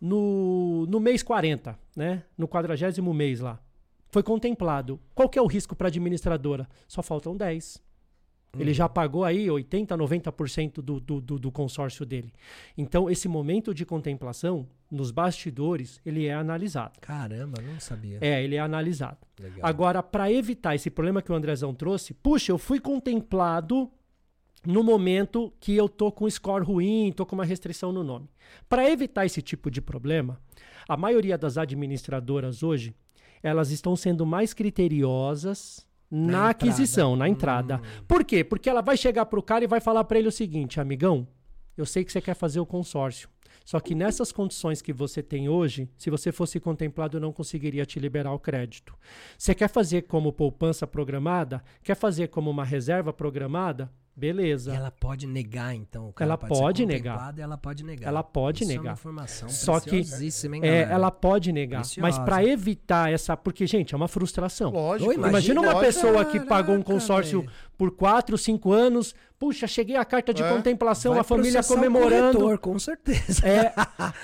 [0.00, 2.24] no, no mês 40, né?
[2.36, 3.60] No quadragésimo mês lá.
[4.08, 5.00] Foi contemplado.
[5.14, 6.68] Qual que é o risco para a administradora?
[6.88, 7.82] Só faltam 10.
[8.58, 12.30] Ele já pagou aí 80%, 90% do, do, do, do consórcio dele.
[12.76, 17.00] Então, esse momento de contemplação, nos bastidores, ele é analisado.
[17.00, 18.18] Caramba, não sabia.
[18.20, 19.16] É, ele é analisado.
[19.40, 19.60] Legal.
[19.62, 23.90] Agora, para evitar esse problema que o Andrezão trouxe, puxa, eu fui contemplado
[24.66, 28.28] no momento que eu tô com score ruim, tô com uma restrição no nome.
[28.68, 30.38] Para evitar esse tipo de problema,
[30.86, 32.94] a maioria das administradoras hoje,
[33.42, 37.78] elas estão sendo mais criteriosas na, Na aquisição, na entrada.
[37.78, 38.04] Hum.
[38.06, 38.44] Por quê?
[38.44, 41.26] Porque ela vai chegar pro cara e vai falar para ele o seguinte, amigão,
[41.74, 43.30] eu sei que você quer fazer o consórcio.
[43.64, 47.86] Só que nessas condições que você tem hoje, se você fosse contemplado, eu não conseguiria
[47.86, 48.94] te liberar o crédito.
[49.38, 51.62] Você quer fazer como poupança programada?
[51.82, 53.90] Quer fazer como uma reserva programada?
[54.14, 54.74] E Beleza.
[54.74, 56.10] ela pode negar, então.
[56.10, 57.34] O cara Ela pode, ser pode negar.
[57.38, 58.08] Ela pode negar.
[58.08, 58.92] Ela pode Isso É uma negar.
[58.92, 60.02] informação Só que,
[60.62, 61.78] É, ela pode negar.
[61.78, 62.22] Mas Preciosa.
[62.22, 63.34] para evitar essa.
[63.38, 64.70] Porque, gente, é uma frustração.
[64.70, 65.08] Lógico.
[65.08, 65.86] Oi, Imagina uma lógico.
[65.86, 67.46] pessoa que pagou um consórcio
[67.78, 69.14] por 4, 5 anos.
[69.38, 70.48] Puxa, cheguei a carta de É.
[70.48, 72.38] contemplação, Vai a família comemorando.
[72.38, 73.48] corretor, com certeza.
[73.48, 73.72] É,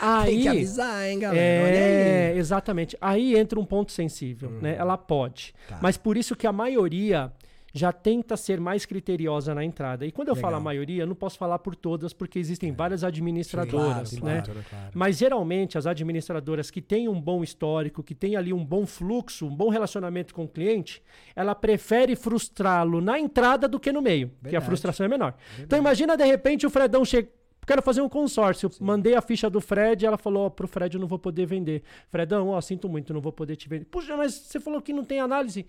[0.01, 1.41] aí, Tem que avisar, hein, galera?
[1.43, 2.39] É, aí.
[2.39, 2.97] exatamente.
[3.01, 4.77] Aí entra um ponto sensível, né?
[4.79, 5.55] Ela pode.
[5.67, 5.79] Tá.
[5.83, 7.33] Mas por isso que a maioria
[7.75, 10.07] já tenta ser mais criteriosa na entrada.
[10.07, 10.63] E quando eu falo a Legal.
[10.63, 14.43] maioria, eu não posso falar por todas, porque existem várias administradoras, Claro, né?
[14.43, 14.91] claro, claro.
[14.95, 19.47] Mas geralmente as administradoras que têm um bom histórico, que têm ali um bom fluxo,
[19.47, 21.03] um bom relacionamento com o cliente,
[21.37, 24.67] ela prefere frustrá-lo na entrada do que no meio, porque a Verdade.
[24.67, 25.35] frustração é menor.
[25.61, 27.29] Então imagina de repente o Fredão chega
[27.67, 28.71] Quero fazer um consórcio.
[28.81, 31.83] Mandei a ficha do Fred, ela falou: ó, pro Fred eu não vou poder vender.
[32.09, 33.85] Fredão, ó, sinto muito, não vou poder te vender.
[33.85, 35.67] Puxa, mas você falou que não tem análise.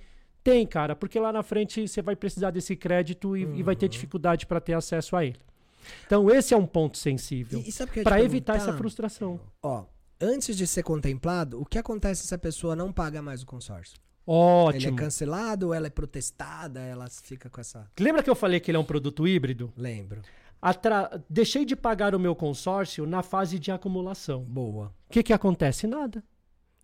[0.49, 3.87] Tem, cara, porque lá na frente você vai precisar desse crédito e, e vai ter
[3.87, 5.39] dificuldade para ter acesso a ele.
[6.05, 7.63] Então, esse é um ponto sensível.
[8.03, 9.39] Para evitar essa frustração.
[9.63, 9.85] Ó,
[10.19, 13.95] antes de ser contemplado, o que acontece se a pessoa não paga mais o consórcio?
[14.27, 14.95] Ele é Ótimo.
[14.97, 17.89] cancelado, ela é protestada, ela fica com essa.
[17.99, 19.73] Lembra que eu falei que ele é um produto híbrido?
[19.75, 20.21] Lembro.
[20.61, 24.43] Atra- Deixei de pagar o meu consórcio na fase de acumulação.
[24.43, 24.87] Boa.
[25.07, 25.87] O que, que acontece?
[25.87, 26.23] Nada.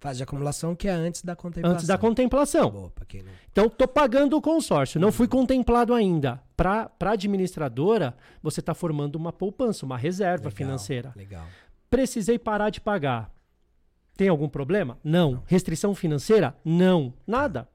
[0.06, 1.74] Fase de acumulação que é antes da contemplação.
[1.74, 2.70] Antes da contemplação.
[2.70, 3.32] Boa, quem não.
[3.52, 6.39] Então, tô pagando o consórcio, não fui contemplado ainda.
[6.56, 11.13] Para a administradora, você está formando uma poupança, uma reserva Legal, financeira.
[11.15, 11.46] Legal.
[11.89, 13.34] Precisei parar de pagar.
[14.15, 15.00] Tem algum problema?
[15.04, 15.41] Não.
[15.48, 16.56] Restrição financeira?
[16.63, 17.12] Não.
[17.26, 17.68] Nada.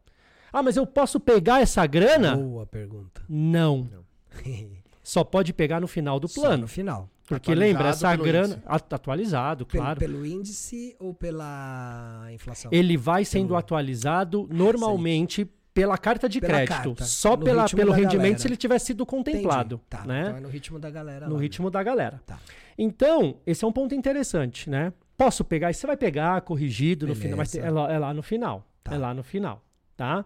[0.52, 2.36] Ah, mas eu posso pegar essa grana?
[2.36, 3.22] Boa pergunta.
[3.28, 3.88] Não.
[5.02, 6.62] Só pode pegar no final do Só plano.
[6.62, 7.08] no final.
[7.30, 8.46] Porque Atualizado lembra, essa pelo grana.
[8.54, 8.62] índice.
[8.66, 9.98] At- Atualizado, Pelo, claro.
[10.00, 12.70] pelo índice ou pela inflação?
[12.74, 16.74] Ele vai sendo Pelo- atualizado normalmente pela carta de Pela crédito.
[16.96, 18.38] carta, Só no pela, pelo rendimento galera.
[18.38, 19.80] se ele tiver sido contemplado.
[19.88, 20.22] Tá, né?
[20.24, 21.42] então é no ritmo da galera no lá, né?
[21.44, 22.20] ritmo da galera.
[22.26, 22.38] Tá.
[22.76, 24.92] Então, esse é um ponto interessante, né?
[25.16, 27.22] Posso pegar, você vai pegar corrigido no Beleza.
[27.22, 28.66] final, mas é lá, é lá no final.
[28.82, 28.94] Tá.
[28.94, 29.62] É lá no final,
[29.96, 30.24] tá?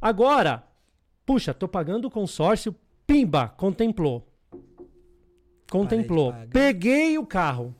[0.00, 0.64] Agora,
[1.26, 2.74] puxa, tô pagando o consórcio,
[3.06, 4.26] pimba, contemplou.
[5.72, 6.34] Contemplou.
[6.50, 7.74] Peguei o carro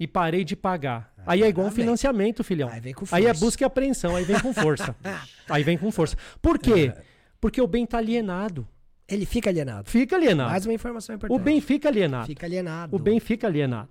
[0.00, 1.12] e parei de pagar.
[1.26, 2.70] aí é igual um financiamento, filhão.
[2.70, 3.44] Aí vem com Aí é força.
[3.44, 4.96] busca e apreensão, aí vem com força.
[5.48, 6.16] aí vem com força.
[6.40, 6.92] Por quê?
[6.96, 7.02] É.
[7.38, 8.66] Porque o bem tá alienado.
[9.06, 9.90] Ele fica alienado.
[9.90, 10.50] Fica alienado.
[10.50, 11.38] Mais uma informação importante.
[11.38, 12.26] O bem fica alienado.
[12.26, 12.96] fica alienado.
[12.96, 13.90] O bem fica alienado.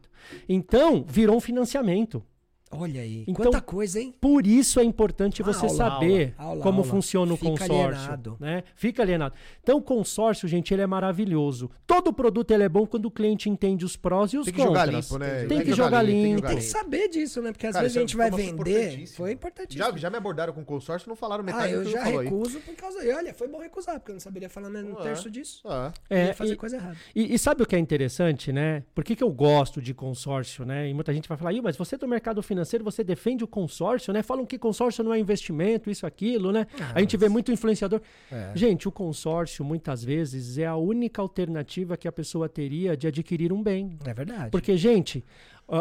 [0.49, 2.23] Então, virou um financiamento.
[2.71, 3.23] Olha aí.
[3.27, 4.13] Então, Quanta coisa, hein?
[4.19, 6.89] Por isso é importante Uma você aula, saber aula, aula, como aula.
[6.91, 7.83] funciona o Fica consórcio.
[7.83, 8.37] alienado.
[8.39, 8.63] Né?
[8.75, 9.35] Fica alienado.
[9.61, 11.69] Então, o consórcio, gente, ele é maravilhoso.
[11.85, 14.61] Todo produto ele é bom quando o cliente entende os prós e os Tem que
[14.61, 15.05] jogar contras.
[15.05, 15.45] limpo, né?
[15.45, 16.11] Tem que jogar limpo.
[16.21, 17.51] tem que Tem jogar que saber disso, né?
[17.51, 19.07] Porque às Cara, vezes a é gente vai vender.
[19.07, 19.83] Foi importantíssimo.
[19.91, 22.03] Já, já me abordaram com consórcio, não falaram metade ah, eu do que já tu
[22.05, 22.25] falou aí.
[22.27, 23.03] recuso por causa.
[23.03, 25.61] E olha, foi bom recusar, porque eu não saberia falar nem um Ah, terço disso.
[25.65, 26.95] Ah, É, ia fazer e- coisa errada.
[27.15, 28.83] E, e sabe o que é interessante, né?
[28.95, 30.87] Por que, que eu gosto de consórcio, né?
[30.89, 33.47] E muita gente vai falar, "Ih, mas você é do mercado financeiro, você defende o
[33.47, 34.23] consórcio, né?
[34.23, 36.67] Falam que consórcio não é investimento, isso, aquilo, né?
[36.79, 38.01] Ah, a gente vê muito influenciador.
[38.31, 38.51] É.
[38.55, 43.51] Gente, o consórcio, muitas vezes, é a única alternativa que a pessoa teria de adquirir
[43.51, 43.97] um bem.
[44.05, 44.51] É verdade.
[44.51, 45.23] Porque, gente,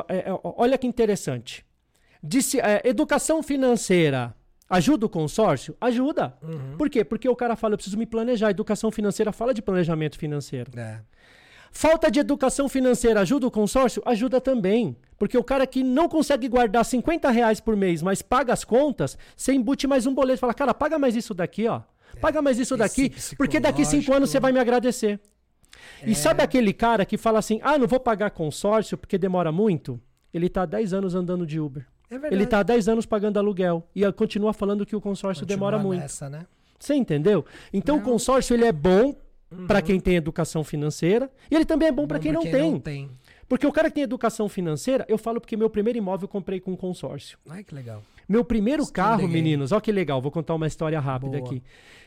[0.08, 1.64] é, é, olha que interessante.
[2.22, 4.34] Disse, é, educação financeira
[4.68, 5.76] ajuda o consórcio?
[5.80, 6.36] Ajuda.
[6.42, 6.76] Uhum.
[6.78, 7.04] Por quê?
[7.04, 8.50] Porque o cara fala, eu preciso me planejar.
[8.50, 10.70] Educação financeira fala de planejamento financeiro.
[10.78, 11.00] É.
[11.70, 14.02] Falta de educação financeira ajuda o consórcio?
[14.04, 14.96] Ajuda também.
[15.18, 19.16] Porque o cara que não consegue guardar 50 reais por mês, mas paga as contas,
[19.36, 20.40] você embute mais um boleto.
[20.40, 21.82] Fala, cara, paga mais isso daqui, ó.
[22.20, 25.20] Paga mais isso Esse daqui, porque daqui cinco anos você vai me agradecer.
[26.02, 26.10] É.
[26.10, 30.00] E sabe aquele cara que fala assim, ah, não vou pagar consórcio porque demora muito?
[30.32, 31.86] Ele tá há 10 anos andando de Uber.
[32.08, 32.34] É verdade.
[32.34, 33.86] Ele tá há 10 anos pagando aluguel.
[33.94, 36.00] E continua falando que o consórcio Continua demora muito.
[36.00, 36.46] nessa, né?
[36.78, 37.44] Você entendeu?
[37.72, 39.14] Então o consórcio ele é bom
[39.66, 42.72] para quem tem educação financeira e ele também é bom para quem, não, tem.
[42.72, 43.10] não tem.
[43.48, 46.60] Porque o cara que tem educação financeira, eu falo porque meu primeiro imóvel eu comprei
[46.60, 47.36] com consórcio.
[47.48, 48.02] Ai, que legal.
[48.28, 49.32] Meu primeiro carro, game.
[49.32, 51.44] meninos, olha que legal, vou contar uma história rápida Boa.
[51.44, 51.62] aqui.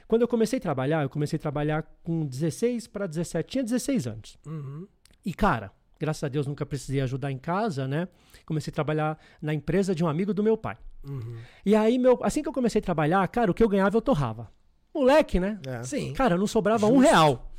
[0.07, 4.07] Quando eu comecei a trabalhar, eu comecei a trabalhar com 16 para 17, tinha 16
[4.07, 4.37] anos.
[4.45, 4.87] Uhum.
[5.25, 8.07] E cara, graças a Deus nunca precisei ajudar em casa, né?
[8.45, 10.77] Comecei a trabalhar na empresa de um amigo do meu pai.
[11.05, 11.35] Uhum.
[11.65, 14.01] E aí, meu, assim que eu comecei a trabalhar, cara, o que eu ganhava eu
[14.01, 14.49] torrava.
[14.93, 15.59] Moleque, né?
[15.65, 15.83] é.
[15.83, 16.13] Sim.
[16.13, 17.09] Cara, não sobrava um Justo.
[17.09, 17.49] real.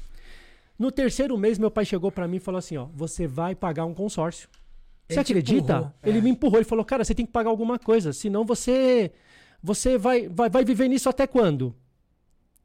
[0.79, 3.85] No terceiro mês, meu pai chegou pra mim e falou assim: ó, você vai pagar
[3.85, 4.49] um consórcio.
[5.09, 5.95] Você Ele acredita?
[6.03, 6.21] Ele é.
[6.21, 9.13] me empurrou, ele falou, cara, você tem que pagar alguma coisa, senão você
[9.63, 11.75] você vai, vai, vai viver nisso até quando?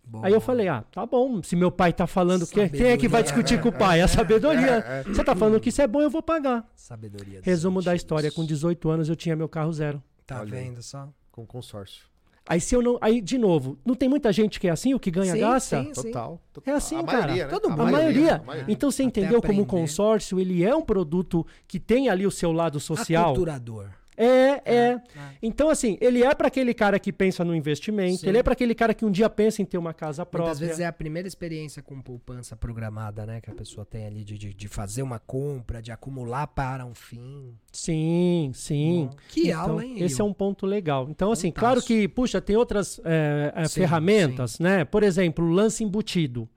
[0.03, 0.25] Boa.
[0.25, 3.08] Aí eu falei, ah, tá bom, se meu pai tá falando, que, quem é que
[3.08, 3.23] vai Sabedoria.
[3.23, 3.99] discutir com o pai?
[3.99, 5.03] É a sabedoria.
[5.05, 6.67] Você tá falando que isso é bom, eu vou pagar.
[6.75, 7.41] Sabedoria.
[7.43, 10.01] Resumo da história, com 18 anos eu tinha meu carro zero.
[10.25, 11.08] Tá Olha vendo só?
[11.32, 12.05] Com consórcio.
[12.49, 12.97] Aí se eu não.
[12.99, 15.83] Aí, de novo, não tem muita gente que é assim, o que ganha Sim, gasta?
[15.83, 16.01] sim, sim.
[16.01, 16.41] Total.
[16.65, 17.19] É assim, a cara.
[17.19, 17.51] Maioria, né?
[17.53, 17.91] Todo A mundo.
[17.91, 18.35] maioria.
[18.38, 18.73] a maioria.
[18.73, 19.81] Então você Até entendeu como o aprender.
[19.83, 23.25] consórcio, ele é um produto que tem ali o seu lado social.
[23.25, 23.89] Aculturador.
[24.19, 24.75] É, é.
[24.75, 25.01] é.
[25.41, 28.27] Então, assim, ele é para aquele cara que pensa no investimento, Sim.
[28.27, 30.49] ele é para aquele cara que um dia pensa em ter uma casa própria.
[30.49, 33.39] Muitas vezes é a primeira experiência com poupança programada, né?
[33.39, 36.93] Que a pessoa tem ali de, de, de fazer uma compra, de acumular para um
[36.93, 37.55] fim.
[37.71, 39.08] Sim, sim.
[39.10, 39.95] Bom, que Então, aula, hein?
[40.03, 41.08] Esse é um ponto legal.
[41.10, 41.60] Então, assim, Fantástico.
[41.60, 44.84] claro que, puxa, tem outras é, é, Sim, ferramentas, né?
[44.84, 46.49] Por exemplo, o lance embutido.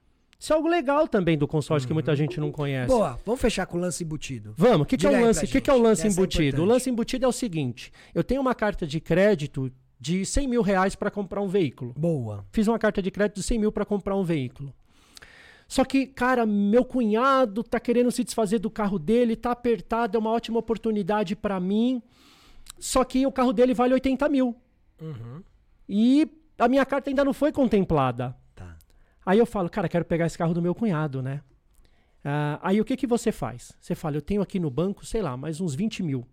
[0.43, 2.89] Isso é algo legal também do consórcio que muita gente não conhece.
[2.89, 4.53] Boa, vamos fechar com o lance embutido.
[4.57, 5.45] Vamos, o que, que é o lance?
[5.45, 6.43] O que, que é o lance essa é embutido?
[6.43, 6.69] o importante.
[6.69, 10.97] lance embutido é o seguinte: eu tenho uma carta de crédito de 100 mil reais
[10.97, 11.95] para comprar um veículo.
[11.97, 12.45] Boa.
[12.51, 14.75] Fiz uma carta de crédito de 100 mil para comprar um veículo.
[15.69, 20.19] Só que, cara, meu cunhado tá querendo se desfazer do carro dele, tá apertado, é
[20.19, 22.03] uma ótima oportunidade para mim.
[22.81, 24.57] Só que o carro dele vale 80 mil.
[25.01, 25.41] Uhum.
[25.89, 26.29] E
[26.59, 28.42] a minha carta ainda não foi contemplada.
[29.25, 31.43] Aí eu falo, cara, quero pegar esse carro do meu cunhado, né?
[32.25, 33.73] Ah, aí o que, que você faz?
[33.81, 36.27] Você fala, eu tenho aqui no banco, sei lá, mais uns 20 mil.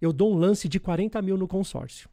[0.00, 2.08] Eu dou um lance de 40 mil no consórcio.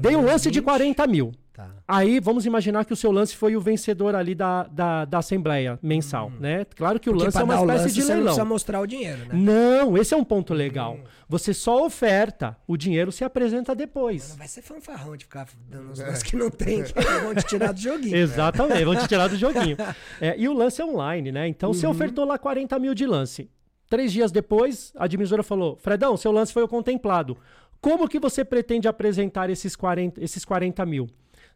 [0.00, 0.64] Dei um lance de 20.
[0.64, 1.32] 40 mil.
[1.58, 1.68] Tá.
[1.88, 5.76] Aí vamos imaginar que o seu lance foi o vencedor ali da, da, da Assembleia
[5.82, 6.64] mensal, né?
[6.76, 7.16] Claro que o Hum.
[7.16, 8.24] Porque lance é uma espécie lance, de você não leilão.
[8.26, 9.28] precisa mostrar o dinheiro, né?
[9.34, 10.56] Não, esse é um ponto Hum.
[10.56, 11.00] legal.
[11.28, 14.36] Você só oferta, o dinheiro se apresenta Não depois.
[14.38, 17.72] vai ser fanfarrão de ficar dando uns lances que não tem, que vão te tirar
[17.72, 18.14] do joguinho.
[18.16, 19.76] Exatamente, vão te tirar do joguinho.
[20.20, 21.48] É, e o lance é online, né?
[21.48, 23.50] Então você ofertou lá 40 mil de lance.
[23.90, 27.36] Três dias depois, a administradora falou: Fredão, seu lance foi o contemplado.
[27.80, 31.08] Como que você pretende apresentar esses 40, esses 40 mil?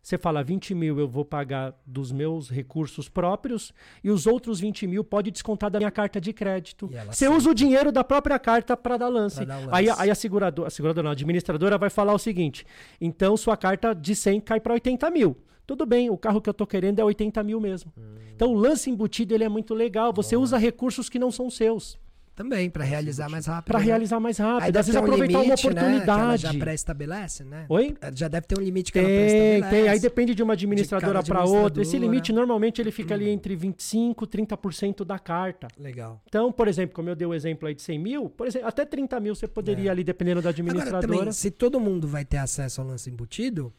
[0.02, 4.84] Você fala 20 mil eu vou pagar dos meus recursos próprios e os outros 20
[4.88, 6.90] mil pode descontar da minha carta de crédito.
[7.06, 9.44] Você usa o dinheiro da própria carta para dar lance.
[9.44, 9.68] Dar lance.
[9.70, 12.66] Aí, aí a seguradora, a seguradora não, a administradora vai falar o seguinte:
[13.00, 15.36] então sua carta de 100 cai para 80 mil.
[15.64, 17.92] Tudo bem, o carro que eu tô querendo é 80 mil mesmo.
[17.96, 18.16] Hum.
[18.34, 20.12] Então o lance embutido ele é muito legal.
[20.12, 21.96] Você usa recursos que não são seus
[22.34, 23.66] Também, pra realizar mais rápido.
[23.66, 23.84] para né?
[23.84, 24.66] realizar mais Aí rápido.
[24.72, 26.42] deve Às vezes um aproveitar limite, uma Né, ela oportunidade.
[26.42, 27.66] já pré-estabelece, né?
[27.68, 27.94] Oi?
[28.14, 29.70] Já deve ter um limite que ela Tem, pré-estabelece.
[29.70, 29.88] tem.
[29.88, 31.56] Aí depende de uma administradora para outra.
[31.82, 32.04] Esse administradora.
[32.10, 35.68] limite normalmente ele fica ali entre 25% e 30% da carta.
[35.78, 36.20] Legal.
[36.26, 38.84] Então, por exemplo, como eu dei o exemplo aí de 100 mil, por exemplo, até
[38.86, 40.52] 30 mil você poderia ali, dependendo da É.
[40.52, 41.06] Agora administradora.
[41.18, 43.72] também, se todo mundo vai ter acesso ao lance embutido,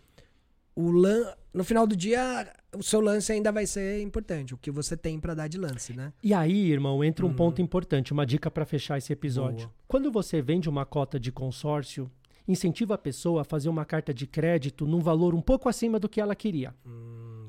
[0.75, 1.33] o lan...
[1.53, 4.53] no final do dia, o seu lance ainda vai ser importante.
[4.53, 6.11] O que você tem pra dar de lance, né?
[6.23, 9.13] E aí, irmão, entra um ponto importante, uma dica para fechar esse Hum.
[9.13, 9.67] episódio.
[9.67, 9.73] Boa.
[9.87, 12.09] Quando você vende uma cota de consórcio,
[12.47, 16.09] incentiva a pessoa a fazer uma carta de crédito num valor um pouco acima do
[16.09, 16.73] que ela queria,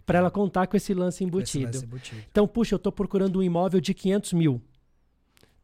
[0.06, 1.72] para ela contar com esse lance Hum, Com esse embutido.
[1.78, 2.22] lance embutido.
[2.30, 4.60] Então, puxa, eu estou procurando um imóvel de 500 mil.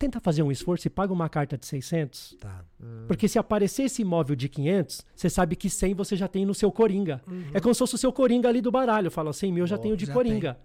[0.00, 2.38] Tenta fazer um esforço e paga uma carta de 600.
[2.40, 2.64] Tá.
[3.06, 6.54] Porque se aparecer esse imóvel de 500, você sabe que 100 você já tem no
[6.54, 7.22] seu Coringa.
[7.52, 9.10] É como se fosse o seu Coringa ali do baralho.
[9.10, 10.58] Fala, 100 mil eu já Boa, tenho de já Coringa.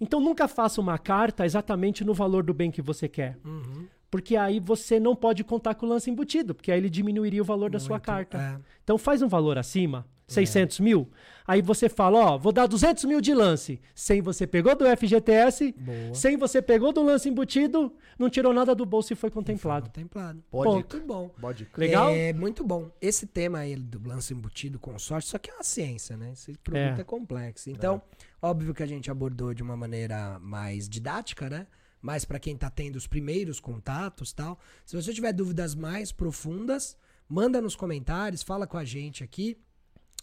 [0.00, 3.36] Então nunca faça uma carta exatamente no valor do bem que você quer.
[3.44, 3.88] Uhum.
[4.16, 7.44] Porque aí você não pode contar com o lance embutido, porque aí ele diminuiria o
[7.44, 8.38] valor da sua Muito, carta.
[8.38, 8.58] é.
[8.82, 11.06] Então faz um valor acima, 600 mil.
[11.46, 13.78] Aí você fala, ó, vou dar 200 mil de lance.
[13.94, 16.14] 100 você pegou do FGTS, Boa.
[16.14, 19.86] 100 você pegou do lance embutido, não tirou nada do bolso e foi contemplado.
[19.90, 20.42] Contemplado.
[20.50, 20.70] Pode.
[20.72, 21.28] Muito bom.
[21.38, 21.68] Pode.
[21.76, 22.10] Legal?
[22.10, 22.90] É muito bom.
[23.02, 26.30] Esse tema aí do lance embutido, consórcio, isso aqui é uma ciência, né?
[26.32, 27.04] Esse produto é, É.
[27.04, 27.68] complexo.
[27.70, 28.00] Então,
[28.40, 31.66] óbvio que a gente abordou de uma maneira mais didática, né?
[32.06, 34.60] Mais pra quem tá tendo os primeiros contatos tal.
[34.84, 36.96] Se você tiver dúvidas mais profundas,
[37.28, 39.58] manda nos comentários, fala com a gente aqui.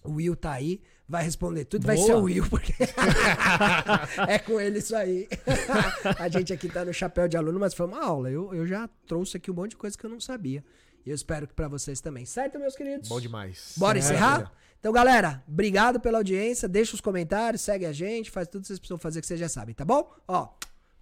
[0.02, 1.86] O Will tá aí, vai responder tudo.
[1.86, 2.08] Vai Boa.
[2.08, 2.74] ser o Will, porque
[4.30, 5.28] é com ele isso aí.
[6.18, 8.32] a gente aqui tá no chapéu de aluno, mas foi uma aula.
[8.32, 10.64] Eu, eu já trouxe aqui um monte de coisa que eu não sabia.
[11.06, 12.26] E eu espero que pra vocês também.
[12.26, 13.10] Certo, meus queridos?
[13.10, 13.74] Bom demais.
[13.76, 14.54] Bora É, encerrar?
[14.80, 16.70] Então, galera, obrigado pela audiência.
[16.70, 19.50] Deixa os comentários, segue a gente, faz tudo que vocês precisam fazer que vocês já
[19.50, 20.10] sabem, tá bom?
[20.26, 20.48] Ó,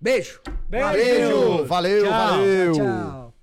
[0.01, 0.41] beijo.
[0.67, 0.87] Beijo!
[0.87, 2.11] Valeu, valeu, Tchau.
[2.11, 2.73] valeu.
[2.73, 3.33] Tchau.